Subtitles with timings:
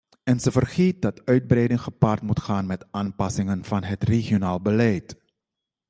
[0.23, 5.21] En ze vergeet dat uitbreiding gepaard moet gaan met aanpassingen van het regionaal beleid.